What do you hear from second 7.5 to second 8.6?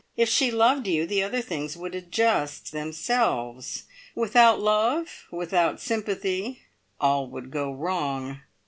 go wrong."